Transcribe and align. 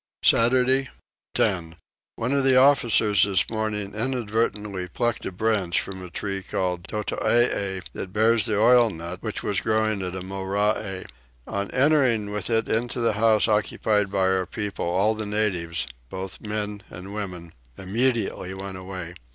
Saturday 0.23 0.89
10. 1.35 1.75
One 2.15 2.31
of 2.33 2.43
the 2.43 2.57
officers 2.57 3.23
this 3.23 3.47
morning 3.51 3.93
on 3.93 3.93
shore 3.93 4.03
inadvertently 4.07 4.87
plucked 4.87 5.27
a 5.27 5.31
branch 5.31 5.79
from 5.79 6.01
a 6.03 6.09
tree 6.09 6.41
called 6.41 6.87
Tutuee, 6.87 7.81
that 7.93 8.11
bears 8.11 8.47
the 8.47 8.59
oil 8.59 8.89
nut, 8.89 9.21
which 9.21 9.43
was 9.43 9.59
growing 9.59 10.01
at 10.01 10.15
a 10.15 10.23
Morai. 10.23 11.05
On 11.45 11.69
entering 11.69 12.31
with 12.31 12.49
it 12.49 12.67
into 12.67 12.99
the 12.99 13.13
house 13.13 13.47
occupied 13.47 14.11
by 14.11 14.25
our 14.27 14.47
people 14.47 14.87
all 14.87 15.13
the 15.13 15.27
natives, 15.27 15.85
both 16.09 16.41
men 16.41 16.81
and 16.89 17.13
women, 17.13 17.53
immediately 17.77 18.55
went 18.55 18.77
away. 18.77 19.13